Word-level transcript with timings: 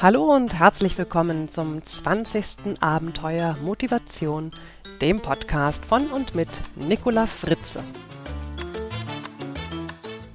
Hallo 0.00 0.32
und 0.32 0.54
herzlich 0.54 0.96
willkommen 0.96 1.48
zum 1.48 1.82
20. 1.82 2.80
Abenteuer 2.80 3.56
Motivation, 3.60 4.52
dem 5.02 5.20
Podcast 5.20 5.84
von 5.84 6.06
und 6.12 6.36
mit 6.36 6.48
Nicola 6.76 7.26
Fritze. 7.26 7.82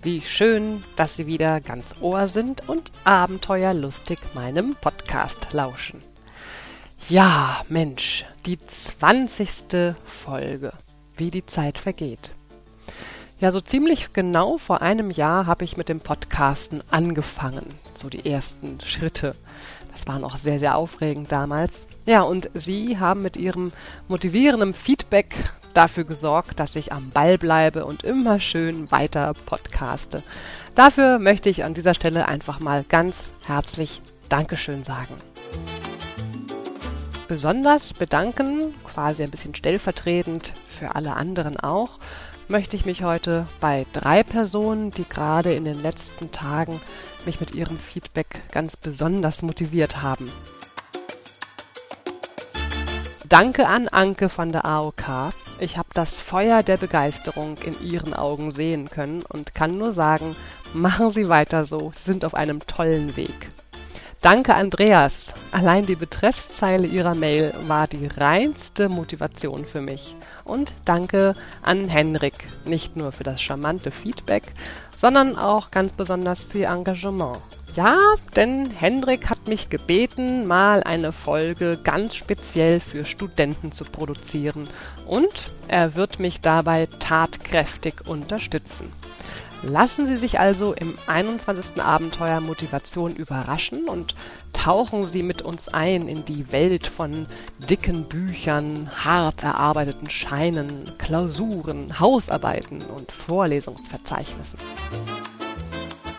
Wie 0.01 0.19
schön, 0.19 0.83
dass 0.97 1.15
Sie 1.15 1.27
wieder 1.27 1.61
ganz 1.61 1.95
Ohr 2.01 2.27
sind 2.27 2.67
und 2.67 2.91
abenteuerlustig 3.05 4.19
meinem 4.33 4.75
Podcast 4.75 5.53
lauschen. 5.53 6.01
Ja, 7.07 7.63
Mensch, 7.69 8.25
die 8.45 8.59
20. 8.59 9.95
Folge. 10.03 10.73
Wie 11.15 11.31
die 11.31 11.45
Zeit 11.45 11.77
vergeht. 11.77 12.31
Ja, 13.43 13.51
so 13.51 13.59
ziemlich 13.59 14.13
genau 14.13 14.57
vor 14.57 14.81
einem 14.81 15.11
Jahr 15.11 15.47
habe 15.47 15.65
ich 15.65 15.75
mit 15.75 15.89
dem 15.89 15.99
Podcasten 15.99 16.81
angefangen. 16.89 17.65
So 17.93 18.07
die 18.07 18.25
ersten 18.25 18.79
Schritte. 18.79 19.35
Das 19.91 20.07
war 20.07 20.17
noch 20.17 20.37
sehr, 20.37 20.59
sehr 20.59 20.77
aufregend 20.77 21.29
damals. 21.29 21.73
Ja, 22.05 22.21
und 22.21 22.49
Sie 22.53 22.99
haben 22.99 23.21
mit 23.21 23.35
Ihrem 23.35 23.73
motivierenden 24.07 24.73
Feedback 24.73 25.35
dafür 25.73 26.05
gesorgt, 26.05 26.57
dass 26.61 26.77
ich 26.77 26.93
am 26.93 27.09
Ball 27.09 27.37
bleibe 27.37 27.85
und 27.85 28.03
immer 28.03 28.39
schön 28.39 28.89
weiter 28.93 29.33
podcaste. 29.45 30.23
Dafür 30.73 31.19
möchte 31.19 31.49
ich 31.49 31.65
an 31.65 31.73
dieser 31.73 31.95
Stelle 31.95 32.29
einfach 32.29 32.61
mal 32.61 32.85
ganz 32.87 33.33
herzlich 33.45 34.01
Dankeschön 34.29 34.85
sagen. 34.85 35.15
Besonders 37.27 37.93
bedanken, 37.93 38.73
quasi 38.85 39.21
ein 39.21 39.31
bisschen 39.31 39.53
stellvertretend 39.53 40.53
für 40.69 40.95
alle 40.95 41.17
anderen 41.17 41.59
auch, 41.59 41.99
möchte 42.53 42.75
ich 42.75 42.85
mich 42.85 43.01
heute 43.01 43.47
bei 43.59 43.87
drei 43.93 44.21
Personen, 44.21 44.91
die 44.91 45.09
gerade 45.09 45.55
in 45.55 45.65
den 45.65 45.81
letzten 45.81 46.31
Tagen 46.31 46.79
mich 47.25 47.39
mit 47.39 47.55
ihrem 47.55 47.79
Feedback 47.79 48.43
ganz 48.51 48.77
besonders 48.77 49.41
motiviert 49.41 50.03
haben. 50.03 50.31
Danke 53.27 53.65
an 53.65 53.87
Anke 53.87 54.29
von 54.29 54.51
der 54.51 54.65
AOK. 54.65 55.33
Ich 55.59 55.79
habe 55.79 55.89
das 55.95 56.21
Feuer 56.21 56.61
der 56.61 56.77
Begeisterung 56.77 57.57
in 57.65 57.83
ihren 57.83 58.13
Augen 58.13 58.51
sehen 58.51 58.87
können 58.87 59.23
und 59.23 59.55
kann 59.55 59.75
nur 59.75 59.91
sagen, 59.91 60.35
machen 60.75 61.09
Sie 61.09 61.29
weiter 61.29 61.65
so, 61.65 61.91
Sie 61.95 62.11
sind 62.11 62.23
auf 62.23 62.35
einem 62.35 62.59
tollen 62.59 63.17
Weg. 63.17 63.49
Danke, 64.23 64.55
Andreas. 64.55 65.33
Allein 65.51 65.85
die 65.85 65.97
Betreffzeile 65.97 66.87
Ihrer 66.87 67.13
Mail 67.13 67.53
war 67.67 67.87
die 67.87 68.07
reinste 68.07 68.87
Motivation 68.87 69.65
für 69.65 69.81
mich. 69.81 70.15
Und 70.45 70.71
danke 70.85 71.33
an 71.61 71.89
Henrik, 71.89 72.33
nicht 72.63 72.95
nur 72.95 73.11
für 73.11 73.25
das 73.25 73.41
charmante 73.41 73.91
Feedback, 73.91 74.53
sondern 74.95 75.35
auch 75.35 75.71
ganz 75.71 75.91
besonders 75.91 76.45
für 76.45 76.59
Ihr 76.59 76.69
Engagement. 76.69 77.37
Ja, 77.75 77.97
denn 78.33 78.71
Hendrik 78.71 79.29
hat 79.29 79.49
mich 79.49 79.69
gebeten, 79.69 80.47
mal 80.47 80.83
eine 80.83 81.11
Folge 81.11 81.77
ganz 81.83 82.15
speziell 82.15 82.79
für 82.79 83.03
Studenten 83.03 83.73
zu 83.73 83.83
produzieren 83.83 84.69
und 85.05 85.33
er 85.67 85.97
wird 85.97 86.21
mich 86.21 86.39
dabei 86.39 86.87
tatkräftig 86.99 88.07
unterstützen. 88.07 88.89
Lassen 89.63 90.07
Sie 90.07 90.17
sich 90.17 90.41
also 90.41 90.73
im 90.73 90.93
21. 91.07 91.81
Abenteuer 91.81 92.41
Motivation 92.41 93.15
überraschen 93.15 93.87
und 93.87 94.13
tauchen 94.51 95.05
Sie 95.05 95.23
mit 95.23 95.41
uns 95.41 95.69
ein 95.69 96.09
in 96.09 96.25
die 96.25 96.51
Welt 96.51 96.85
von 96.85 97.27
dicken 97.69 98.03
Büchern, 98.03 98.89
hart 98.93 99.41
erarbeiteten 99.41 100.09
Scheinen, 100.09 100.91
Klausuren, 100.97 101.97
Hausarbeiten 101.97 102.81
und 102.81 103.11
Vorlesungsverzeichnissen. 103.13 104.59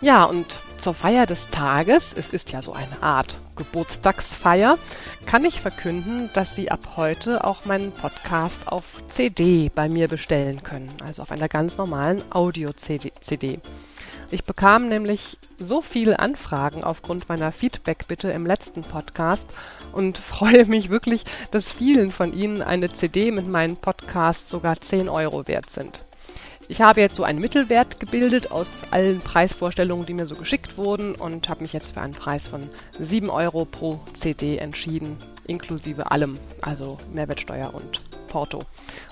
Ja, 0.01 0.25
und 0.25 0.59
zur 0.85 0.93
Feier 0.93 1.25
des 1.25 1.49
Tages, 1.49 2.13
es 2.15 2.35
ist 2.35 2.53
ja 2.53 2.61
so 2.61 2.75
eine 2.75 3.03
Art 3.03 3.39
Geburtstagsfeier, 3.57 4.77
kann 5.25 5.47
ich 5.47 5.63
verkünden, 5.63 6.29
dass 6.35 6.55
Sie 6.55 6.71
ab 6.71 6.99
heute 6.99 7.45
auch 7.45 7.65
meinen 7.65 7.91
Podcast 7.91 8.69
auf 8.69 8.85
CD 9.09 9.71
bei 9.75 9.89
mir 9.89 10.09
bestellen 10.09 10.63
können, 10.63 10.91
also 11.03 11.23
auf 11.23 11.31
einer 11.31 11.49
ganz 11.49 11.79
normalen 11.79 12.23
Audio-CD. 12.31 13.61
Ich 14.31 14.45
bekam 14.45 14.91
nämlich 14.91 15.39
so 15.57 15.81
viele 15.81 16.19
Anfragen 16.19 16.85
aufgrund 16.85 17.31
meiner 17.31 17.51
Feedback-Bitte 17.51 18.31
im 18.33 18.45
letzten 18.45 18.83
Podcast 18.83 19.47
und 19.93 20.19
freue 20.35 20.67
mich 20.67 20.91
wirklich, 20.91 21.25
dass 21.51 21.73
vielen 21.73 22.11
von 22.11 22.35
Ihnen 22.35 22.61
eine 22.61 22.93
CD 22.93 23.31
mit 23.31 23.49
meinem 23.49 23.77
Podcast 23.79 24.51
sogar 24.51 24.79
10 24.79 25.09
Euro 25.09 25.49
wert 25.49 25.71
sind. 25.71 26.05
Ich 26.67 26.81
habe 26.81 27.03
jetzt 27.03 27.17
so 27.17 27.25
einen 27.25 27.41
Mittelwert 27.41 28.01
gebildet 28.01 28.51
aus 28.51 28.85
allen 28.91 29.21
Preisvorstellungen, 29.21 30.07
die 30.07 30.15
mir 30.15 30.25
so 30.25 30.35
geschickt 30.35 30.79
wurden 30.79 31.15
und 31.15 31.51
habe 31.51 31.63
mich 31.63 31.75
jetzt 31.75 31.93
für 31.93 32.01
einen 32.01 32.15
Preis 32.15 32.49
von 32.49 32.63
7 32.99 33.29
Euro 33.29 33.67
pro 33.67 34.01
CD 34.15 34.57
entschieden, 34.57 35.19
inklusive 35.47 36.11
allem, 36.11 36.39
also 36.63 36.97
Mehrwertsteuer 37.13 37.75
und 37.75 38.01
Porto 38.29 38.61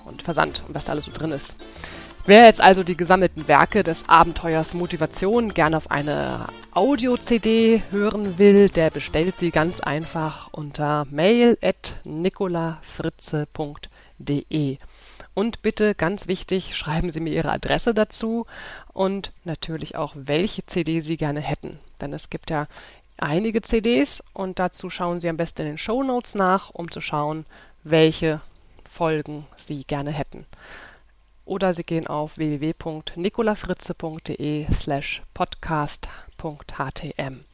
und 0.07 0.23
Versand 0.23 0.63
und 0.67 0.75
was 0.75 0.87
da 0.87 0.93
alles 0.93 1.05
so 1.05 1.13
drin 1.13 1.33
ist. 1.33 1.55
Wer 2.25 2.45
jetzt 2.45 2.63
also 2.63 2.85
die 2.85 2.97
gesammelten 2.97 3.49
Werke 3.49 3.83
des 3.83 4.09
Abenteuers 4.09 4.75
Motivation 4.75 5.53
gerne 5.53 5.77
auf 5.77 5.91
eine 5.91 6.47
Audio-CD 6.71 7.83
hören 7.91 8.39
will, 8.39 8.69
der 8.71 8.91
bestellt 8.91 9.37
sie 9.37 9.51
ganz 9.51 9.81
einfach 9.81 10.49
unter 10.53 11.05
mail 11.11 11.59
at 11.61 11.97
nicolafritze.de. 12.05 14.79
Und 15.34 15.62
bitte, 15.62 15.94
ganz 15.94 16.26
wichtig, 16.26 16.76
schreiben 16.76 17.09
Sie 17.10 17.20
mir 17.20 17.32
Ihre 17.32 17.53
Adresse 17.53 17.94
dazu 17.94 18.44
und 18.93 19.32
natürlich 19.44 19.97
auch, 19.97 20.12
welche 20.15 20.66
CD 20.66 21.00
Sie 21.00 21.16
gerne 21.16 21.41
hätten. 21.41 21.78
Denn 22.00 22.12
es 22.12 22.28
gibt 22.28 22.50
ja 22.50 22.66
einige 23.16 23.62
CDs 23.62 24.22
und 24.34 24.59
dazu 24.59 24.91
schauen 24.91 25.21
Sie 25.21 25.28
am 25.28 25.38
besten 25.38 25.62
in 25.62 25.69
den 25.69 25.78
Show 25.78 26.03
Notes 26.03 26.34
nach, 26.34 26.69
um 26.71 26.91
zu 26.91 27.00
schauen, 27.00 27.47
welche 27.82 28.42
Folgen 28.91 29.47
Sie 29.56 29.84
gerne 29.84 30.10
hätten. 30.10 30.44
Oder 31.47 31.72
Sie 31.72 31.84
gehen 31.84 32.06
auf 32.06 32.37
www.nicolafritze.de 32.37 34.66
slash 34.75 35.22
podcast.htm. 35.32 37.44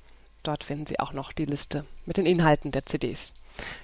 Dort 0.49 0.65
finden 0.65 0.87
Sie 0.87 0.99
auch 0.99 1.13
noch 1.13 1.33
die 1.35 1.45
Liste 1.45 1.85
mit 2.07 2.17
den 2.17 2.25
Inhalten 2.25 2.71
der 2.71 2.87
CDs. 2.87 3.35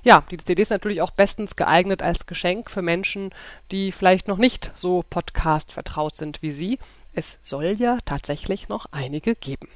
Ja, 0.03 0.25
die 0.31 0.39
CD 0.39 0.63
ist 0.63 0.71
natürlich 0.71 1.03
auch 1.03 1.11
bestens 1.11 1.57
geeignet 1.57 2.03
als 2.03 2.25
Geschenk 2.25 2.71
für 2.71 2.81
Menschen, 2.81 3.35
die 3.71 3.93
vielleicht 3.93 4.29
noch 4.29 4.39
nicht 4.39 4.73
so 4.75 5.05
Podcast 5.11 5.73
vertraut 5.73 6.17
sind 6.17 6.41
wie 6.41 6.53
Sie. 6.53 6.79
Es 7.13 7.39
soll 7.43 7.77
ja 7.79 7.99
tatsächlich 8.07 8.71
noch 8.71 8.87
einige 8.93 9.35
geben. 9.35 9.69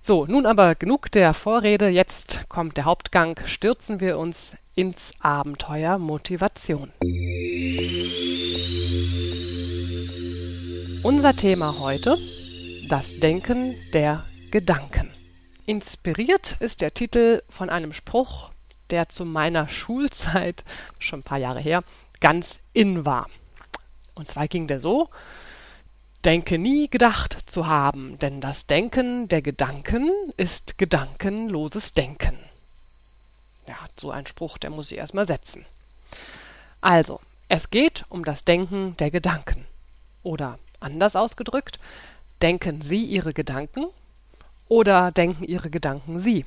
So, 0.00 0.24
nun 0.24 0.46
aber 0.46 0.76
genug 0.76 1.10
der 1.10 1.34
Vorrede, 1.34 1.88
jetzt 1.88 2.48
kommt 2.48 2.76
der 2.76 2.84
Hauptgang, 2.84 3.40
stürzen 3.46 3.98
wir 3.98 4.18
uns 4.18 4.56
ins 4.76 5.10
Abenteuer 5.18 5.98
Motivation. 5.98 6.92
Unser 11.02 11.34
Thema 11.34 11.80
heute, 11.80 12.18
das 12.88 13.18
Denken 13.18 13.74
der 13.92 14.22
Gedanken. 14.52 15.17
Inspiriert 15.68 16.56
ist 16.60 16.80
der 16.80 16.94
Titel 16.94 17.42
von 17.46 17.68
einem 17.68 17.92
Spruch, 17.92 18.52
der 18.88 19.10
zu 19.10 19.26
meiner 19.26 19.68
Schulzeit, 19.68 20.64
schon 20.98 21.20
ein 21.20 21.24
paar 21.24 21.36
Jahre 21.36 21.60
her, 21.60 21.84
ganz 22.20 22.58
in 22.72 23.04
war. 23.04 23.28
Und 24.14 24.26
zwar 24.26 24.48
ging 24.48 24.66
der 24.66 24.80
so, 24.80 25.10
Denke 26.24 26.56
nie 26.56 26.88
gedacht 26.88 27.50
zu 27.50 27.66
haben, 27.66 28.18
denn 28.18 28.40
das 28.40 28.64
Denken 28.64 29.28
der 29.28 29.42
Gedanken 29.42 30.10
ist 30.38 30.78
gedankenloses 30.78 31.92
Denken. 31.92 32.38
Ja, 33.66 33.76
so 34.00 34.10
ein 34.10 34.24
Spruch, 34.24 34.56
der 34.56 34.70
muss 34.70 34.90
ich 34.90 34.96
erstmal 34.96 35.26
setzen. 35.26 35.66
Also, 36.80 37.20
es 37.48 37.68
geht 37.68 38.06
um 38.08 38.24
das 38.24 38.46
Denken 38.46 38.96
der 38.96 39.10
Gedanken. 39.10 39.66
Oder 40.22 40.58
anders 40.80 41.14
ausgedrückt, 41.14 41.78
denken 42.40 42.80
Sie 42.80 43.04
Ihre 43.04 43.34
Gedanken 43.34 43.88
oder 44.68 45.10
denken 45.10 45.44
Ihre 45.44 45.70
Gedanken 45.70 46.20
Sie? 46.20 46.44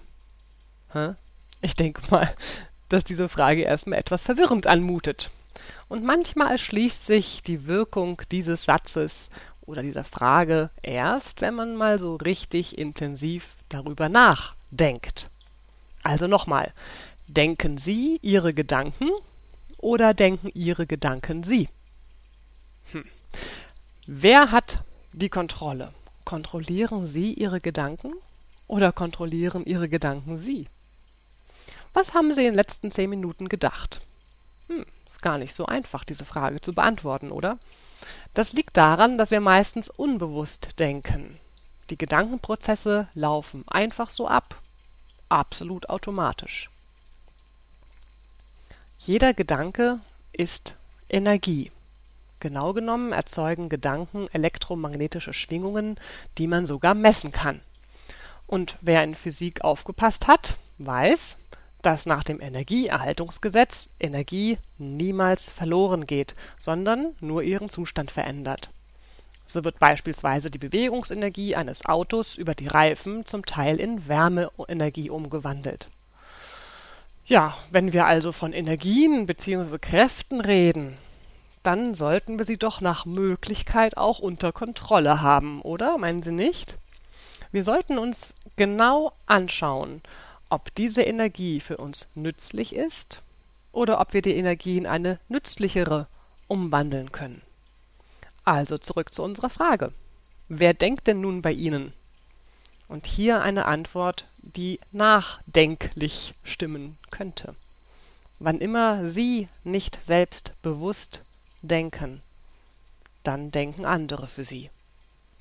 Ich 1.62 1.76
denke 1.76 2.02
mal, 2.10 2.34
dass 2.90 3.04
diese 3.04 3.30
Frage 3.30 3.62
erstmal 3.62 4.00
etwas 4.00 4.24
verwirrend 4.24 4.68
anmutet. 4.68 5.32
Und 5.88 6.04
manchmal 6.04 6.52
erschließt 6.52 7.06
sich 7.06 7.44
die 7.44 7.68
Wirkung 7.68 8.22
dieses 8.32 8.66
Satzes 8.66 9.30
oder 9.62 9.84
dieser 9.84 10.04
Frage 10.04 10.70
erst, 10.82 11.42
wenn 11.42 11.54
man 11.54 11.76
mal 11.76 12.00
so 12.00 12.16
richtig 12.16 12.78
intensiv 12.78 13.58
darüber 13.70 14.10
nachdenkt. 14.10 15.30
Also 16.04 16.28
nochmal, 16.28 16.74
denken 17.28 17.78
Sie 17.78 18.20
Ihre 18.22 18.54
Gedanken 18.54 19.10
oder 19.78 20.14
denken 20.14 20.50
Ihre 20.54 20.88
Gedanken 20.88 21.44
Sie? 21.44 21.70
Hm. 22.92 23.06
Wer 24.08 24.52
hat 24.52 24.84
die 25.14 25.30
Kontrolle? 25.30 25.94
Kontrollieren 26.32 27.08
Sie 27.08 27.34
Ihre 27.34 27.60
Gedanken 27.60 28.14
oder 28.66 28.94
kontrollieren 28.94 29.66
Ihre 29.66 29.90
Gedanken 29.90 30.38
Sie? 30.38 30.70
Was 31.94 32.14
haben 32.14 32.32
Sie 32.32 32.40
in 32.40 32.54
den 32.54 32.56
letzten 32.56 32.90
zehn 32.90 33.10
Minuten 33.10 33.50
gedacht? 33.50 34.00
Hm, 34.70 34.86
ist 35.12 35.22
gar 35.22 35.38
nicht 35.38 35.54
so 35.54 35.66
einfach, 35.66 36.06
diese 36.06 36.24
Frage 36.24 36.62
zu 36.62 36.72
beantworten, 36.72 37.34
oder? 37.34 37.58
Das 38.34 38.54
liegt 38.54 38.78
daran, 38.78 39.18
dass 39.18 39.30
wir 39.30 39.42
meistens 39.42 39.90
unbewusst 39.90 40.80
denken. 40.80 41.38
Die 41.90 41.98
Gedankenprozesse 41.98 43.10
laufen 43.14 43.66
einfach 43.68 44.10
so 44.10 44.26
ab. 44.26 44.56
absolut 45.28 45.90
automatisch. 45.90 46.70
Jeder 49.00 49.34
Gedanke 49.34 50.00
ist 50.32 50.78
Energie. 51.10 51.74
Genau 52.42 52.74
genommen 52.74 53.14
erzeugen 53.14 53.70
Gedanken 53.70 54.28
elektromagnetische 54.34 55.32
Schwingungen, 55.32 55.98
die 56.40 56.48
man 56.48 56.66
sogar 56.66 56.96
messen 56.96 57.32
kann. 57.32 57.62
Und 58.48 58.78
wer 58.82 59.04
in 59.04 59.14
Physik 59.14 59.64
aufgepasst 59.64 60.28
hat, 60.28 60.58
weiß, 60.80 61.38
dass 61.84 62.08
nach 62.08 62.24
dem 62.24 62.42
Energieerhaltungsgesetz 62.42 63.92
Energie 64.00 64.58
niemals 64.80 65.52
verloren 65.52 66.08
geht, 66.08 66.36
sondern 66.60 67.16
nur 67.20 67.44
ihren 67.44 67.70
Zustand 67.70 68.10
verändert. 68.10 68.72
So 69.46 69.64
wird 69.64 69.78
beispielsweise 69.78 70.50
die 70.50 70.58
Bewegungsenergie 70.58 71.56
eines 71.56 71.86
Autos 71.86 72.38
über 72.38 72.56
die 72.56 72.68
Reifen 72.68 73.26
zum 73.28 73.46
Teil 73.46 73.80
in 73.80 74.08
Wärmeenergie 74.08 75.12
umgewandelt. 75.12 75.90
Ja, 77.26 77.56
wenn 77.70 77.94
wir 77.94 78.08
also 78.08 78.32
von 78.32 78.52
Energien 78.52 79.28
bzw. 79.28 79.78
Kräften 79.78 80.42
reden, 80.42 80.98
dann 81.64 81.94
sollten 81.94 82.38
wir 82.38 82.46
sie 82.46 82.58
doch 82.58 82.82
nach 82.82 83.06
Möglichkeit 83.06 83.98
auch 83.98 84.20
unter 84.20 84.52
Kontrolle 84.52 85.22
haben, 85.22 85.62
oder? 85.62 85.98
Meinen 85.98 86.24
Sie 86.24 86.32
nicht? 86.32 86.78
Wir 87.52 87.64
sollten 87.64 87.98
uns 87.98 88.34
genau 88.56 89.14
anschauen, 89.26 90.02
ob 90.50 90.74
diese 90.76 91.02
Energie 91.04 91.60
für 91.60 91.78
uns 91.78 92.10
nützlich 92.16 92.76
ist 92.76 93.22
oder 93.72 94.00
ob 94.00 94.14
wir 94.14 94.22
die 94.22 94.36
Energie 94.36 94.78
in 94.78 94.88
eine 94.88 95.20
nützlichere 95.30 96.08
umwandeln 96.48 97.12
können. 97.12 97.42
Also 98.44 98.78
zurück 98.78 99.14
zu 99.14 99.24
unserer 99.24 99.50
Frage. 99.50 99.94
Wer 100.50 100.74
denkt 100.74 101.08
denn 101.08 101.22
nun 101.22 101.42
bei 101.42 101.52
Ihnen? 101.52 101.94
Und 102.88 103.06
hier 103.06 103.42
eine 103.42 103.66
Antwort, 103.66 104.26
die 104.40 104.80
nachdenklich 104.92 106.34
stimmen 106.44 106.98
könnte. 107.10 107.56
Wann 108.40 108.60
immer 108.60 109.08
Sie 109.08 109.48
nicht 109.64 110.04
selbst 110.04 110.54
bewusst 110.62 111.22
denken, 111.62 112.22
dann 113.24 113.52
denken 113.52 113.86
andere 113.86 114.28
für 114.28 114.44
Sie. 114.44 114.70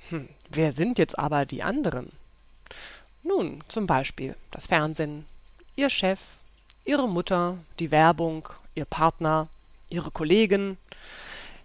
Hm, 0.09 0.29
wer 0.49 0.73
sind 0.73 0.99
jetzt 0.99 1.19
aber 1.19 1.47
die 1.47 1.63
anderen? 1.63 2.13
Nun, 3.23 3.63
zum 3.69 3.87
Beispiel 3.87 4.37
das 4.51 4.67
Fernsehen, 4.67 5.27
Ihr 5.77 5.91
Chef, 5.91 6.39
Ihre 6.85 7.09
Mutter, 7.09 7.59
die 7.79 7.91
Werbung, 7.91 8.49
Ihr 8.75 8.87
Partner, 8.87 9.49
Ihre 9.89 10.11
Kollegen. 10.11 10.79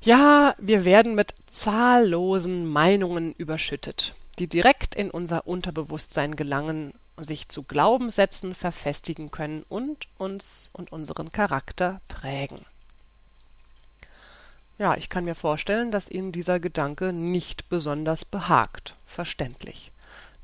Ja, 0.02 0.56
wir 0.58 0.86
werden 0.86 1.16
mit 1.16 1.34
zahllosen 1.50 2.70
Meinungen 2.70 3.34
überschüttet, 3.38 4.14
die 4.38 4.48
direkt 4.48 4.96
in 4.96 5.10
unser 5.10 5.48
Unterbewusstsein 5.48 6.36
gelangen, 6.36 6.94
sich 7.18 7.48
zu 7.48 7.64
Glaubenssätzen 7.64 8.54
verfestigen 8.54 9.32
können 9.32 9.64
und 9.70 10.08
uns 10.18 10.70
und 10.74 10.92
unseren 10.92 11.32
Charakter 11.32 12.02
prägen. 12.10 12.66
Ja, 14.78 14.98
ich 14.98 15.10
kann 15.10 15.24
mir 15.24 15.36
vorstellen, 15.36 15.92
dass 15.92 16.12
Ihnen 16.12 16.32
dieser 16.32 16.60
Gedanke 16.60 17.14
nicht 17.14 17.70
besonders 17.70 18.26
behagt. 18.26 18.96
Verständlich. 19.06 19.92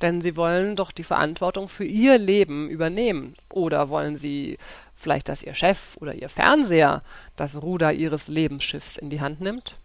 Denn 0.01 0.21
Sie 0.21 0.37
wollen 0.37 0.75
doch 0.75 0.91
die 0.91 1.03
Verantwortung 1.03 1.67
für 1.67 1.83
Ihr 1.83 2.17
Leben 2.17 2.69
übernehmen. 2.69 3.35
Oder 3.49 3.89
wollen 3.89 4.15
Sie 4.15 4.57
vielleicht, 4.95 5.27
dass 5.27 5.43
Ihr 5.43 5.53
Chef 5.53 5.97
oder 5.99 6.13
Ihr 6.13 6.29
Fernseher 6.29 7.03
das 7.35 7.61
Ruder 7.61 7.91
Ihres 7.91 8.27
Lebensschiffs 8.29 8.97
in 8.97 9.09
die 9.09 9.19
Hand 9.19 9.41
nimmt? 9.41 9.77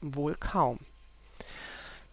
Wohl 0.00 0.34
kaum. 0.36 0.78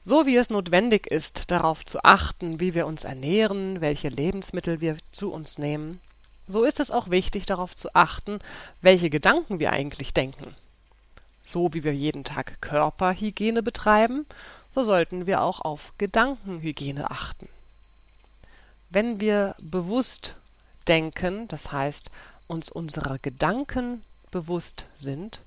So 0.03 0.25
wie 0.25 0.35
es 0.35 0.49
notwendig 0.49 1.07
ist, 1.07 1.49
darauf 1.51 1.85
zu 1.85 2.03
achten, 2.03 2.59
wie 2.59 2.73
wir 2.73 2.87
uns 2.87 3.03
ernähren, 3.03 3.79
welche 3.79 4.09
Lebensmittel 4.09 4.81
wir 4.81 4.97
zu 5.11 5.31
uns 5.31 5.57
nehmen, 5.57 6.01
so 6.47 6.63
ist 6.63 6.79
es 6.79 6.89
auch 6.89 7.11
wichtig, 7.11 7.45
darauf 7.45 7.75
zu 7.75 7.93
achten, 7.93 8.39
welche 8.81 9.11
Gedanken 9.11 9.59
wir 9.59 9.71
eigentlich 9.71 10.15
denken. 10.15 10.55
So 11.49 11.73
wie 11.73 11.83
wir 11.83 11.95
jeden 11.95 12.23
Tag 12.23 12.61
Körperhygiene 12.61 13.63
betreiben, 13.63 14.27
so 14.69 14.83
sollten 14.83 15.25
wir 15.25 15.41
auch 15.41 15.61
auf 15.61 15.93
Gedankenhygiene 15.97 17.09
achten. 17.09 17.49
Wenn 18.91 19.19
wir 19.19 19.55
bewusst 19.59 20.35
denken, 20.87 21.47
das 21.47 21.71
heißt 21.71 22.11
uns 22.45 22.69
unserer 22.69 23.17
Gedanken 23.17 24.03
bewusst 24.29 24.85
sind, 24.95 25.41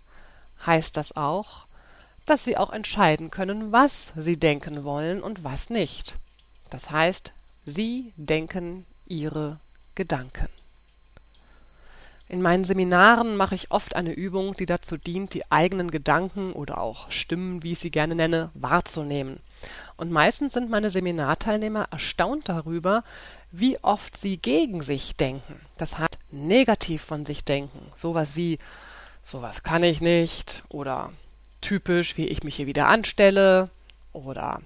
heißt 0.66 0.96
das 0.96 1.14
auch, 1.14 1.66
dass 2.26 2.42
sie 2.42 2.56
auch 2.56 2.72
entscheiden 2.72 3.30
können, 3.30 3.70
was 3.70 4.12
sie 4.16 4.36
denken 4.36 4.82
wollen 4.82 5.22
und 5.22 5.44
was 5.44 5.70
nicht. 5.70 6.16
Das 6.68 6.90
heißt, 6.90 7.30
sie 7.64 8.12
denken 8.16 8.86
ihre 9.06 9.60
Gedanken. 9.94 10.48
In 12.32 12.40
meinen 12.40 12.64
Seminaren 12.64 13.36
mache 13.36 13.54
ich 13.54 13.70
oft 13.70 13.94
eine 13.94 14.14
Übung, 14.14 14.54
die 14.56 14.64
dazu 14.64 14.96
dient, 14.96 15.34
die 15.34 15.52
eigenen 15.52 15.90
Gedanken 15.90 16.54
oder 16.54 16.78
auch 16.78 17.10
Stimmen, 17.10 17.62
wie 17.62 17.72
ich 17.72 17.80
sie 17.80 17.90
gerne 17.90 18.14
nenne, 18.14 18.50
wahrzunehmen. 18.54 19.38
Und 19.98 20.10
meistens 20.10 20.54
sind 20.54 20.70
meine 20.70 20.88
Seminarteilnehmer 20.88 21.88
erstaunt 21.90 22.48
darüber, 22.48 23.04
wie 23.50 23.78
oft 23.84 24.16
sie 24.16 24.38
gegen 24.38 24.80
sich 24.80 25.14
denken. 25.14 25.60
Das 25.76 25.98
heißt, 25.98 26.18
negativ 26.30 27.02
von 27.02 27.26
sich 27.26 27.44
denken. 27.44 27.92
Sowas 27.96 28.34
wie, 28.34 28.58
sowas 29.22 29.62
kann 29.62 29.82
ich 29.82 30.00
nicht 30.00 30.62
oder 30.70 31.12
typisch, 31.60 32.16
wie 32.16 32.28
ich 32.28 32.42
mich 32.42 32.56
hier 32.56 32.66
wieder 32.66 32.88
anstelle 32.88 33.68
oder 34.14 34.62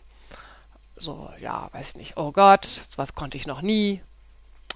so, 0.95 1.31
ja, 1.41 1.69
weiß 1.73 1.89
ich 1.89 1.97
nicht, 1.97 2.17
oh 2.17 2.31
Gott, 2.31 2.83
was 2.95 3.17
konnte 3.17 3.37
ich 3.37 3.49
noch 3.49 3.61
nie 3.61 4.03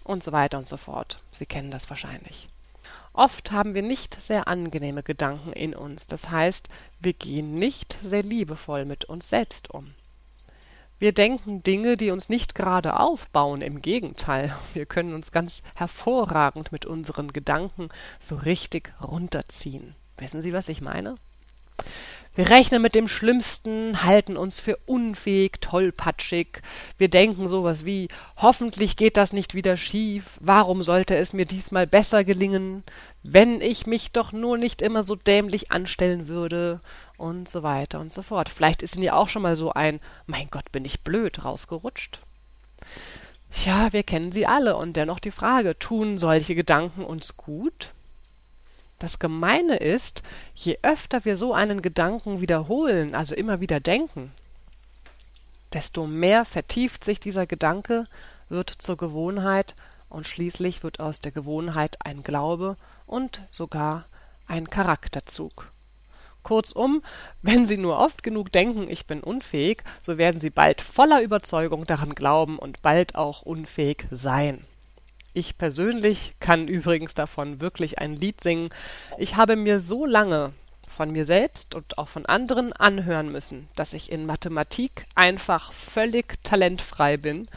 und 0.02 0.24
so 0.24 0.32
weiter 0.32 0.58
und 0.58 0.66
so 0.66 0.76
fort. 0.76 1.18
Sie 1.30 1.46
kennen 1.46 1.70
das 1.70 1.88
wahrscheinlich. 1.88 2.48
Oft 3.12 3.50
haben 3.50 3.74
wir 3.74 3.82
nicht 3.82 4.20
sehr 4.20 4.46
angenehme 4.46 5.02
Gedanken 5.02 5.52
in 5.52 5.74
uns, 5.74 6.06
das 6.06 6.30
heißt, 6.30 6.68
wir 7.00 7.12
gehen 7.12 7.54
nicht 7.54 7.98
sehr 8.02 8.22
liebevoll 8.22 8.84
mit 8.84 9.04
uns 9.04 9.28
selbst 9.28 9.70
um. 9.70 9.94
Wir 11.00 11.12
denken 11.12 11.62
Dinge, 11.62 11.96
die 11.96 12.10
uns 12.10 12.28
nicht 12.28 12.54
gerade 12.54 13.00
aufbauen, 13.00 13.62
im 13.62 13.80
Gegenteil, 13.80 14.54
wir 14.74 14.86
können 14.86 15.14
uns 15.14 15.32
ganz 15.32 15.62
hervorragend 15.74 16.72
mit 16.72 16.84
unseren 16.86 17.32
Gedanken 17.32 17.88
so 18.20 18.36
richtig 18.36 18.92
runterziehen. 19.00 19.96
Wissen 20.18 20.42
Sie, 20.42 20.52
was 20.52 20.68
ich 20.68 20.80
meine? 20.80 21.16
Wir 22.36 22.48
rechnen 22.48 22.80
mit 22.80 22.94
dem 22.94 23.08
Schlimmsten, 23.08 24.04
halten 24.04 24.36
uns 24.36 24.60
für 24.60 24.76
unfähig, 24.86 25.60
tollpatschig. 25.60 26.62
Wir 26.96 27.08
denken 27.08 27.48
sowas 27.48 27.84
wie, 27.84 28.08
hoffentlich 28.36 28.96
geht 28.96 29.16
das 29.16 29.32
nicht 29.32 29.54
wieder 29.54 29.76
schief, 29.76 30.38
warum 30.40 30.84
sollte 30.84 31.16
es 31.16 31.32
mir 31.32 31.44
diesmal 31.44 31.88
besser 31.88 32.22
gelingen, 32.22 32.84
wenn 33.24 33.60
ich 33.60 33.86
mich 33.86 34.12
doch 34.12 34.30
nur 34.32 34.58
nicht 34.58 34.80
immer 34.80 35.02
so 35.02 35.16
dämlich 35.16 35.72
anstellen 35.72 36.28
würde 36.28 36.80
und 37.16 37.50
so 37.50 37.64
weiter 37.64 37.98
und 37.98 38.12
so 38.12 38.22
fort. 38.22 38.48
Vielleicht 38.48 38.82
ist 38.82 38.94
Ihnen 38.94 39.04
ja 39.04 39.14
auch 39.14 39.28
schon 39.28 39.42
mal 39.42 39.56
so 39.56 39.72
ein, 39.72 40.00
mein 40.26 40.48
Gott, 40.50 40.70
bin 40.70 40.84
ich 40.84 41.00
blöd 41.00 41.44
rausgerutscht. 41.44 42.20
Ja, 43.64 43.92
wir 43.92 44.04
kennen 44.04 44.30
sie 44.30 44.46
alle 44.46 44.76
und 44.76 44.96
dennoch 44.96 45.18
die 45.18 45.32
Frage, 45.32 45.78
tun 45.78 46.18
solche 46.18 46.54
Gedanken 46.54 47.04
uns 47.04 47.36
gut? 47.36 47.90
Das 49.00 49.18
Gemeine 49.18 49.76
ist, 49.76 50.22
je 50.54 50.78
öfter 50.82 51.24
wir 51.24 51.38
so 51.38 51.54
einen 51.54 51.80
Gedanken 51.80 52.42
wiederholen, 52.42 53.14
also 53.14 53.34
immer 53.34 53.58
wieder 53.60 53.80
denken, 53.80 54.30
desto 55.72 56.06
mehr 56.06 56.44
vertieft 56.44 57.02
sich 57.04 57.18
dieser 57.18 57.46
Gedanke, 57.46 58.06
wird 58.50 58.68
zur 58.68 58.98
Gewohnheit 58.98 59.74
und 60.10 60.26
schließlich 60.26 60.82
wird 60.82 61.00
aus 61.00 61.18
der 61.20 61.32
Gewohnheit 61.32 61.96
ein 62.04 62.22
Glaube 62.22 62.76
und 63.06 63.40
sogar 63.50 64.04
ein 64.46 64.68
Charakterzug. 64.68 65.72
Kurzum, 66.42 67.02
wenn 67.40 67.64
Sie 67.64 67.78
nur 67.78 67.98
oft 67.98 68.22
genug 68.22 68.52
denken, 68.52 68.90
ich 68.90 69.06
bin 69.06 69.22
unfähig, 69.22 69.82
so 70.02 70.18
werden 70.18 70.42
Sie 70.42 70.50
bald 70.50 70.82
voller 70.82 71.22
Überzeugung 71.22 71.86
daran 71.86 72.14
glauben 72.14 72.58
und 72.58 72.82
bald 72.82 73.14
auch 73.14 73.40
unfähig 73.40 74.06
sein. 74.10 74.66
Ich 75.32 75.58
persönlich 75.58 76.34
kann 76.40 76.66
übrigens 76.66 77.14
davon 77.14 77.60
wirklich 77.60 77.98
ein 77.98 78.14
Lied 78.14 78.40
singen. 78.40 78.70
Ich 79.16 79.36
habe 79.36 79.54
mir 79.54 79.78
so 79.78 80.04
lange 80.04 80.52
von 80.88 81.12
mir 81.12 81.24
selbst 81.24 81.74
und 81.74 81.98
auch 81.98 82.08
von 82.08 82.26
anderen 82.26 82.72
anhören 82.72 83.30
müssen, 83.30 83.68
dass 83.76 83.92
ich 83.92 84.10
in 84.10 84.26
Mathematik 84.26 85.06
einfach 85.14 85.72
völlig 85.72 86.42
talentfrei 86.42 87.16
bin, 87.16 87.48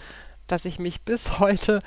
dass 0.47 0.65
ich 0.65 0.77
mich 0.77 1.01
bis 1.01 1.39
heute 1.39 1.81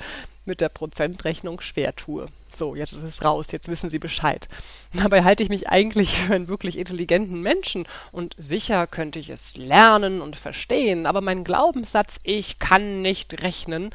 mit 0.45 0.61
der 0.61 0.69
Prozentrechnung 0.69 1.61
schwer 1.61 1.95
tue. 1.95 2.27
So, 2.55 2.75
jetzt 2.75 2.93
ist 2.93 3.03
es 3.03 3.23
raus, 3.23 3.47
jetzt 3.51 3.67
wissen 3.67 3.89
Sie 3.89 3.99
Bescheid. 3.99 4.47
Dabei 4.93 5.23
halte 5.23 5.43
ich 5.43 5.49
mich 5.49 5.69
eigentlich 5.69 6.17
für 6.17 6.35
einen 6.35 6.47
wirklich 6.47 6.77
intelligenten 6.77 7.41
Menschen 7.41 7.87
und 8.11 8.35
sicher 8.37 8.87
könnte 8.87 9.19
ich 9.19 9.29
es 9.29 9.55
lernen 9.55 10.21
und 10.21 10.35
verstehen, 10.35 11.05
aber 11.05 11.21
mein 11.21 11.43
Glaubenssatz, 11.43 12.17
ich 12.23 12.59
kann 12.59 13.01
nicht 13.01 13.41
rechnen, 13.41 13.91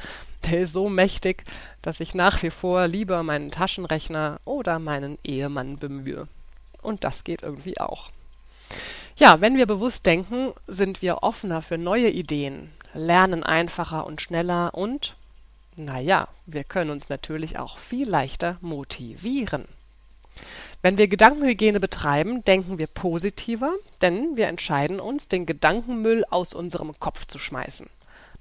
ist 0.50 0.72
so 0.72 0.88
mächtig, 0.88 1.44
dass 1.82 2.00
ich 2.00 2.14
nach 2.14 2.42
wie 2.42 2.50
vor 2.50 2.86
lieber 2.88 3.22
meinen 3.22 3.50
Taschenrechner 3.50 4.40
oder 4.44 4.78
meinen 4.78 5.18
Ehemann 5.24 5.78
bemühe. 5.78 6.28
Und 6.82 7.04
das 7.04 7.24
geht 7.24 7.42
irgendwie 7.42 7.78
auch. 7.80 8.10
Ja, 9.16 9.40
wenn 9.40 9.56
wir 9.56 9.66
bewusst 9.66 10.06
denken, 10.06 10.52
sind 10.66 11.02
wir 11.02 11.22
offener 11.22 11.62
für 11.62 11.78
neue 11.78 12.08
Ideen, 12.10 12.70
lernen 12.94 13.42
einfacher 13.42 14.06
und 14.06 14.20
schneller 14.20 14.74
und 14.74 15.16
Naja, 15.76 16.28
wir 16.44 16.64
können 16.64 16.90
uns 16.90 17.08
natürlich 17.08 17.58
auch 17.58 17.78
viel 17.78 18.08
leichter 18.08 18.58
motivieren. 18.60 19.64
Wenn 20.82 20.98
wir 20.98 21.08
Gedankenhygiene 21.08 21.80
betreiben, 21.80 22.44
denken 22.44 22.78
wir 22.78 22.88
positiver, 22.88 23.72
denn 24.00 24.36
wir 24.36 24.48
entscheiden 24.48 25.00
uns, 25.00 25.28
den 25.28 25.46
Gedankenmüll 25.46 26.24
aus 26.28 26.54
unserem 26.54 26.98
Kopf 26.98 27.26
zu 27.26 27.38
schmeißen. 27.38 27.88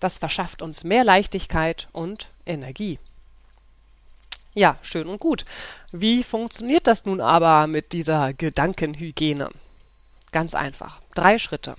Das 0.01 0.17
verschafft 0.17 0.63
uns 0.63 0.83
mehr 0.83 1.03
Leichtigkeit 1.03 1.87
und 1.93 2.27
Energie. 2.45 2.97
Ja, 4.53 4.77
schön 4.81 5.07
und 5.07 5.19
gut. 5.19 5.45
Wie 5.91 6.23
funktioniert 6.23 6.87
das 6.87 7.05
nun 7.05 7.21
aber 7.21 7.67
mit 7.67 7.93
dieser 7.93 8.33
Gedankenhygiene? 8.33 9.49
Ganz 10.31 10.55
einfach. 10.55 10.99
Drei 11.13 11.37
Schritte. 11.37 11.75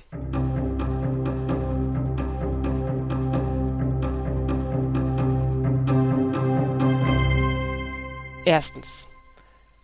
Erstens. 8.44 9.08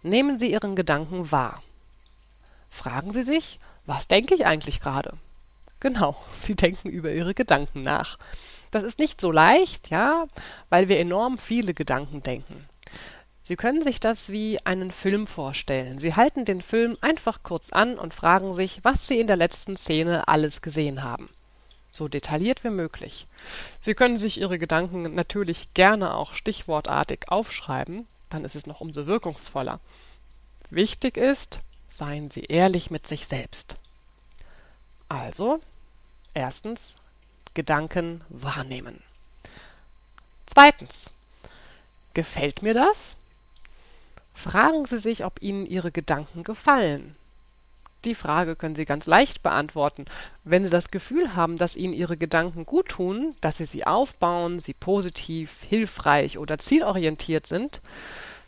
Nehmen 0.02 0.38
Sie 0.38 0.52
Ihren 0.52 0.76
Gedanken 0.76 1.33
wahr. 1.33 1.61
Fragen 2.71 3.12
Sie 3.12 3.25
sich, 3.25 3.59
was 3.85 4.07
denke 4.07 4.37
ich 4.37 4.47
eigentlich 4.47 4.80
gerade? 4.80 5.18
Genau, 5.80 6.16
Sie 6.35 6.54
denken 6.54 6.88
über 6.88 7.12
Ihre 7.12 7.35
Gedanken 7.35 7.82
nach. 7.82 8.18
Das 8.70 8.82
ist 8.82 8.99
nicht 8.99 9.20
so 9.20 9.30
leicht, 9.30 9.90
ja, 9.90 10.26
weil 10.68 10.88
wir 10.88 10.99
enorm 10.99 11.38
viele 11.38 11.73
Gedanken 11.73 12.23
denken. 12.23 12.68
Sie 13.40 13.56
können 13.56 13.82
sich 13.82 13.99
das 13.99 14.28
wie 14.28 14.58
einen 14.66 14.92
Film 14.92 15.26
vorstellen. 15.26 15.99
Sie 15.99 16.14
halten 16.14 16.44
den 16.44 16.61
Film 16.61 16.99
einfach 17.00 17.42
kurz 17.42 17.70
an 17.70 17.99
und 17.99 18.12
fragen 18.12 18.52
sich, 18.52 18.80
was 18.82 19.06
Sie 19.06 19.18
in 19.18 19.26
der 19.26 19.37
letzten 19.37 19.76
Szene 19.76 20.28
alles 20.28 20.61
gesehen 20.61 21.02
haben. 21.02 21.30
So 21.90 22.08
detailliert 22.08 22.62
wie 22.62 22.70
möglich. 22.70 23.26
Sie 23.80 23.94
können 23.94 24.18
sich 24.18 24.38
Ihre 24.38 24.58
Gedanken 24.58 25.14
natürlich 25.14 25.73
gerne 25.73 26.12
auch 26.12 26.35
stichwortartig 26.35 27.20
aufschreiben, 27.28 28.06
dann 28.28 28.44
ist 28.44 28.54
es 28.54 28.66
noch 28.66 28.82
umso 28.82 29.06
wirkungsvoller. 29.06 29.80
Wichtig 30.68 31.16
ist, 31.16 31.61
seien 31.88 32.28
Sie 32.28 32.44
ehrlich 32.44 32.90
mit 32.90 33.06
sich 33.06 33.26
selbst. 33.26 33.76
Also, 35.08 35.61
erstens, 36.38 36.97
Gedanken 37.54 38.23
wahrnehmen. 38.28 39.02
Zweitens, 40.47 41.11
gefällt 42.14 42.62
mir 42.62 42.75
das? 42.75 43.16
Fragen 44.35 44.85
Sie 44.87 44.99
sich, 44.99 45.25
ob 45.25 45.42
Ihnen 45.42 45.66
Ihre 45.66 45.90
Gedanken 45.90 46.45
gefallen. 46.45 47.16
Die 48.04 48.14
Frage 48.14 48.54
können 48.54 48.76
Sie 48.76 48.85
ganz 48.85 49.07
leicht 49.07 49.42
beantworten. 49.42 50.04
Wenn 50.45 50.64
Sie 50.64 50.71
das 50.71 50.92
Gefühl 50.92 51.35
haben, 51.35 51.57
dass 51.57 51.75
Ihnen 51.75 51.92
Ihre 51.92 52.16
Gedanken 52.16 52.64
gut 52.64 52.90
tun, 52.90 53.35
dass 53.40 53.57
Sie 53.57 53.64
sie 53.64 53.85
aufbauen, 53.85 54.61
sie 54.61 54.75
positiv, 54.75 55.64
hilfreich 55.64 56.38
oder 56.38 56.59
zielorientiert 56.59 57.49
sind, 57.49 57.80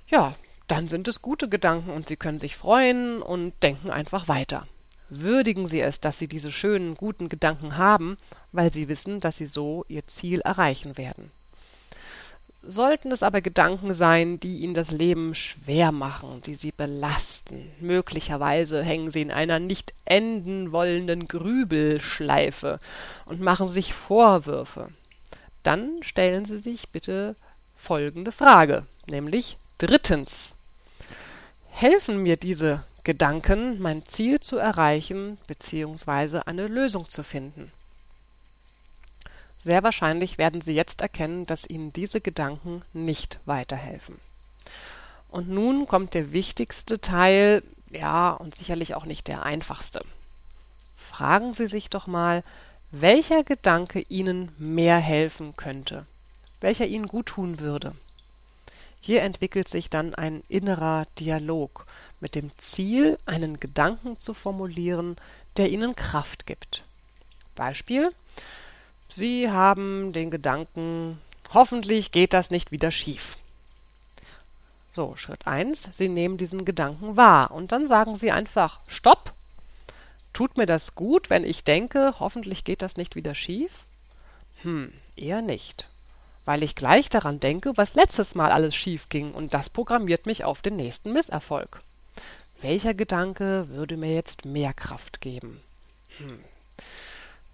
ja, 0.08 0.36
dann 0.68 0.86
sind 0.86 1.08
es 1.08 1.20
gute 1.20 1.48
Gedanken 1.48 1.90
und 1.90 2.06
Sie 2.06 2.16
können 2.16 2.38
sich 2.38 2.56
freuen 2.56 3.20
und 3.22 3.52
denken 3.62 3.90
einfach 3.90 4.28
weiter. 4.28 4.68
Würdigen 5.10 5.66
Sie 5.66 5.80
es, 5.80 5.98
dass 5.98 6.18
Sie 6.18 6.28
diese 6.28 6.52
schönen, 6.52 6.94
guten 6.94 7.28
Gedanken 7.28 7.76
haben, 7.76 8.16
weil 8.52 8.72
Sie 8.72 8.88
wissen, 8.88 9.20
dass 9.20 9.36
Sie 9.36 9.46
so 9.46 9.84
Ihr 9.88 10.06
Ziel 10.06 10.40
erreichen 10.40 10.96
werden. 10.96 11.32
Sollten 12.62 13.10
es 13.10 13.22
aber 13.22 13.40
Gedanken 13.40 13.92
sein, 13.94 14.38
die 14.38 14.58
Ihnen 14.58 14.74
das 14.74 14.90
Leben 14.90 15.34
schwer 15.34 15.92
machen, 15.92 16.42
die 16.42 16.54
Sie 16.54 16.72
belasten, 16.72 17.72
möglicherweise 17.80 18.84
hängen 18.84 19.10
Sie 19.10 19.22
in 19.22 19.30
einer 19.30 19.58
nicht 19.58 19.94
enden 20.04 20.70
wollenden 20.70 21.26
Grübelschleife 21.26 22.78
und 23.24 23.40
machen 23.40 23.66
sich 23.66 23.94
Vorwürfe, 23.94 24.90
dann 25.62 26.02
stellen 26.02 26.44
Sie 26.44 26.58
sich 26.58 26.90
bitte 26.90 27.34
folgende 27.76 28.30
Frage, 28.30 28.86
nämlich 29.06 29.56
drittens. 29.78 30.54
Helfen 31.70 32.22
mir 32.22 32.36
diese 32.36 32.84
Gedanken, 33.10 33.82
mein 33.82 34.06
Ziel 34.06 34.38
zu 34.38 34.56
erreichen 34.56 35.36
bzw. 35.48 36.42
eine 36.46 36.68
Lösung 36.68 37.08
zu 37.08 37.24
finden? 37.24 37.72
Sehr 39.58 39.82
wahrscheinlich 39.82 40.38
werden 40.38 40.60
Sie 40.60 40.74
jetzt 40.74 41.00
erkennen, 41.00 41.44
dass 41.44 41.68
Ihnen 41.68 41.92
diese 41.92 42.20
Gedanken 42.20 42.82
nicht 42.92 43.40
weiterhelfen. 43.46 44.20
Und 45.28 45.48
nun 45.48 45.88
kommt 45.88 46.14
der 46.14 46.30
wichtigste 46.30 47.00
Teil, 47.00 47.64
ja, 47.90 48.30
und 48.30 48.54
sicherlich 48.54 48.94
auch 48.94 49.06
nicht 49.06 49.26
der 49.26 49.42
einfachste. 49.42 50.04
Fragen 50.96 51.52
Sie 51.52 51.66
sich 51.66 51.90
doch 51.90 52.06
mal, 52.06 52.44
welcher 52.92 53.42
Gedanke 53.42 54.04
Ihnen 54.08 54.52
mehr 54.56 54.98
helfen 54.98 55.56
könnte, 55.56 56.06
welcher 56.60 56.86
Ihnen 56.86 57.08
gut 57.08 57.26
tun 57.26 57.58
würde. 57.58 57.96
Hier 59.00 59.22
entwickelt 59.22 59.68
sich 59.68 59.88
dann 59.88 60.14
ein 60.14 60.42
innerer 60.48 61.06
Dialog 61.18 61.86
mit 62.20 62.34
dem 62.34 62.50
Ziel, 62.58 63.18
einen 63.24 63.58
Gedanken 63.58 64.20
zu 64.20 64.34
formulieren, 64.34 65.16
der 65.56 65.70
Ihnen 65.70 65.96
Kraft 65.96 66.46
gibt. 66.46 66.84
Beispiel 67.54 68.10
Sie 69.08 69.50
haben 69.50 70.12
den 70.12 70.30
Gedanken, 70.30 71.18
hoffentlich 71.52 72.12
geht 72.12 72.32
das 72.32 72.50
nicht 72.50 72.70
wieder 72.70 72.92
schief. 72.92 73.36
So, 74.92 75.16
Schritt 75.16 75.46
eins: 75.46 75.88
Sie 75.92 76.08
nehmen 76.08 76.36
diesen 76.36 76.64
Gedanken 76.64 77.16
wahr 77.16 77.50
und 77.50 77.72
dann 77.72 77.88
sagen 77.88 78.14
Sie 78.14 78.30
einfach 78.30 78.80
Stopp. 78.86 79.32
Tut 80.32 80.56
mir 80.56 80.66
das 80.66 80.94
gut, 80.94 81.28
wenn 81.28 81.44
ich 81.44 81.64
denke, 81.64 82.14
hoffentlich 82.20 82.64
geht 82.64 82.82
das 82.82 82.96
nicht 82.96 83.16
wieder 83.16 83.34
schief? 83.34 83.84
Hm, 84.62 84.92
eher 85.16 85.42
nicht. 85.42 85.89
Weil 86.50 86.64
ich 86.64 86.74
gleich 86.74 87.08
daran 87.08 87.38
denke, 87.38 87.76
was 87.76 87.94
letztes 87.94 88.34
Mal 88.34 88.50
alles 88.50 88.74
schief 88.74 89.08
ging 89.08 89.30
und 89.30 89.54
das 89.54 89.70
programmiert 89.70 90.26
mich 90.26 90.42
auf 90.42 90.62
den 90.62 90.74
nächsten 90.74 91.12
Misserfolg. 91.12 91.80
Welcher 92.60 92.92
Gedanke 92.92 93.68
würde 93.68 93.96
mir 93.96 94.12
jetzt 94.12 94.44
mehr 94.44 94.74
Kraft 94.74 95.20
geben? 95.20 95.60
Hm. 96.18 96.40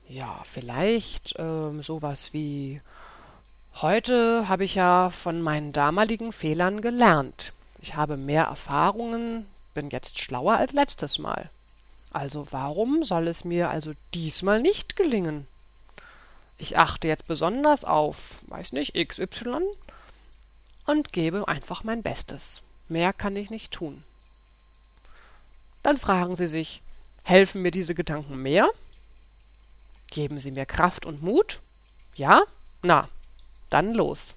Ja, 0.08 0.40
vielleicht 0.44 1.34
ähm, 1.38 1.82
sowas 1.82 2.32
wie 2.32 2.80
Heute 3.82 4.48
habe 4.48 4.64
ich 4.64 4.76
ja 4.76 5.10
von 5.10 5.42
meinen 5.42 5.74
damaligen 5.74 6.32
Fehlern 6.32 6.80
gelernt. 6.80 7.52
Ich 7.82 7.96
habe 7.96 8.16
mehr 8.16 8.44
Erfahrungen, 8.44 9.44
bin 9.74 9.90
jetzt 9.90 10.20
schlauer 10.20 10.54
als 10.54 10.72
letztes 10.72 11.18
Mal. 11.18 11.50
Also 12.14 12.46
warum 12.50 13.04
soll 13.04 13.28
es 13.28 13.44
mir 13.44 13.68
also 13.68 13.92
diesmal 14.14 14.62
nicht 14.62 14.96
gelingen? 14.96 15.46
Ich 16.58 16.78
achte 16.78 17.08
jetzt 17.08 17.26
besonders 17.26 17.84
auf, 17.84 18.42
weiß 18.46 18.72
nicht, 18.72 18.94
XY 18.94 19.60
und 20.86 21.12
gebe 21.12 21.48
einfach 21.48 21.84
mein 21.84 22.02
Bestes. 22.02 22.62
Mehr 22.88 23.12
kann 23.12 23.36
ich 23.36 23.50
nicht 23.50 23.72
tun. 23.72 24.02
Dann 25.82 25.98
fragen 25.98 26.36
Sie 26.36 26.46
sich, 26.46 26.82
helfen 27.22 27.62
mir 27.62 27.70
diese 27.70 27.94
Gedanken 27.94 28.42
mehr? 28.42 28.68
Geben 30.08 30.38
Sie 30.38 30.50
mir 30.50 30.66
Kraft 30.66 31.04
und 31.04 31.22
Mut? 31.22 31.60
Ja? 32.14 32.42
Na, 32.82 33.08
dann 33.68 33.94
los. 33.94 34.36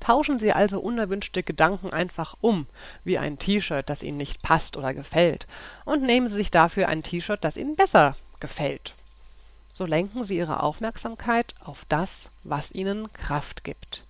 Tauschen 0.00 0.38
Sie 0.38 0.52
also 0.52 0.80
unerwünschte 0.80 1.42
Gedanken 1.42 1.92
einfach 1.92 2.36
um, 2.40 2.66
wie 3.04 3.18
ein 3.18 3.38
T-Shirt, 3.38 3.88
das 3.88 4.02
Ihnen 4.02 4.18
nicht 4.18 4.42
passt 4.42 4.76
oder 4.76 4.94
gefällt, 4.94 5.46
und 5.84 6.02
nehmen 6.02 6.28
Sie 6.28 6.34
sich 6.34 6.50
dafür 6.50 6.88
ein 6.88 7.02
T-Shirt, 7.02 7.42
das 7.42 7.56
Ihnen 7.56 7.74
besser 7.74 8.16
gefällt. 8.38 8.94
So 9.76 9.84
lenken 9.84 10.24
Sie 10.24 10.38
Ihre 10.38 10.62
Aufmerksamkeit 10.62 11.54
auf 11.62 11.84
das, 11.90 12.30
was 12.44 12.72
Ihnen 12.72 13.12
Kraft 13.12 13.62
gibt. 13.62 14.04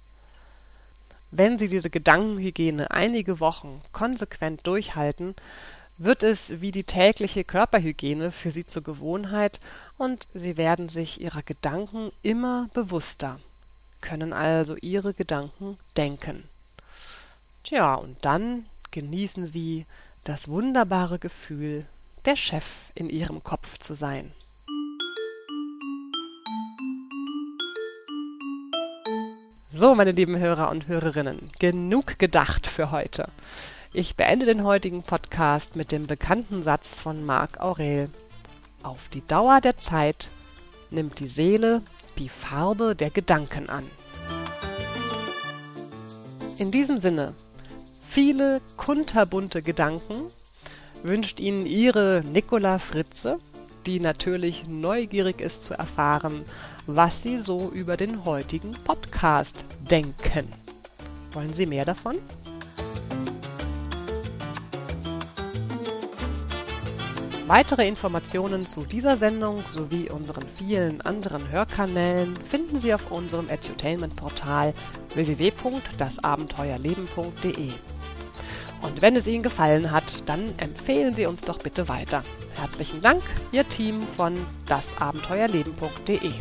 Wenn 1.33 1.59
Sie 1.59 1.67
diese 1.67 1.91
Gedankenhygiene 1.91 2.93
einige 2.93 3.41
Wochen 3.41 3.83
konsequent 3.91 4.65
durchhalten, 4.65 5.35
wird 5.99 6.23
es 6.23 6.61
wie 6.61 6.71
die 6.71 6.85
tägliche 6.85 7.43
Körperhygiene 7.43 8.31
für 8.31 8.53
sie 8.53 8.65
zur 8.65 8.85
Gewohnheit 8.85 9.59
und 9.99 10.29
sie 10.33 10.57
werden 10.57 10.89
sich 10.89 11.21
ihrer 11.21 11.43
Gedanken 11.43 12.13
immer 12.23 12.69
bewusster, 12.73 13.41
können 14.01 14.33
also 14.33 14.77
ihre 14.77 15.15
Gedanken 15.15 15.79
denken. 15.97 16.45
Tja, 17.65 17.97
und 17.97 18.25
dann 18.25 18.67
genießen 18.93 19.47
sie 19.47 19.85
das 20.23 20.47
wunderbare 20.47 21.19
Gefühl, 21.19 21.87
der 22.25 22.37
Chef 22.37 22.91
in 22.95 23.11
ihrem 23.11 23.43
Kopf 23.43 23.79
zu 23.79 23.95
sein. 23.95 24.33
So, 29.79 29.95
meine 29.95 30.13
lieben 30.13 30.39
Hörer 30.39 30.71
und 30.71 30.89
Hörerinnen, 30.89 31.51
genug 31.59 32.19
gedacht 32.19 32.67
für 32.67 32.91
heute. 32.93 33.29
Ich 33.93 34.17
beende 34.17 34.47
den 34.47 34.65
heutigen 34.65 35.03
Podcast 35.03 35.77
mit 35.77 35.93
dem 35.93 36.07
bekannten 36.07 36.63
Satz 36.63 36.99
von 36.99 37.27
Marc 37.27 37.61
Aurel. 37.61 38.09
Auf 38.83 39.11
die 39.11 39.21
Dauer 39.27 39.61
der 39.61 39.77
Zeit 39.77 40.31
nimmt 40.91 41.21
die 41.21 41.29
Seele 41.29 41.83
die 42.17 42.31
Farbe 42.31 42.97
der 42.97 43.11
Gedanken 43.11 43.69
an. 43.69 43.85
In 46.57 46.71
diesem 46.71 47.03
Sinne, 47.03 47.35
viele 48.01 48.63
kunterbunte 48.79 49.61
Gedanken 49.61 50.29
wünscht 51.03 51.39
Ihnen 51.39 51.67
Ihre 51.67 52.23
Nicola 52.25 52.79
Fritze, 52.79 53.41
die 53.87 54.01
natürlich 54.01 54.67
neugierig 54.67 55.41
ist 55.41 55.63
zu 55.63 55.75
erfahren, 55.75 56.43
was 56.87 57.23
Sie 57.23 57.41
so 57.41 57.71
über 57.71 57.97
den 57.97 58.25
heutigen 58.25 58.73
Podcast 58.73 59.65
denken. 59.91 60.49
Wollen 61.33 61.55
Sie 61.55 61.67
mehr 61.67 61.85
davon? 61.85 62.17
Weitere 67.47 67.87
Informationen 67.87 68.67
zu 68.67 68.81
dieser 68.81 69.17
Sendung 69.17 69.63
sowie 69.69 70.11
unseren 70.11 70.43
vielen 70.57 71.01
anderen 71.03 71.49
Hörkanälen 71.49 72.35
finden 72.35 72.81
Sie 72.81 72.93
auf 72.93 73.13
unserem 73.13 73.49
Edutainment-Portal 73.49 74.75
www.dasabenteuerleben.de. 75.15 77.71
Und 78.83 79.01
wenn 79.01 79.15
es 79.15 79.29
Ihnen 79.29 79.45
gefallen 79.45 79.93
hat, 79.93 80.29
dann 80.29 80.59
empfehlen 80.59 81.13
Sie 81.13 81.27
uns 81.27 81.43
doch 81.43 81.59
bitte 81.59 81.89
weiter. 81.89 82.25
Herzlichen 82.57 83.01
Dank, 83.03 83.23
Ihr 83.53 83.69
Team 83.69 84.03
von 84.03 84.35
dasabenteuerleben.de. 84.67 86.33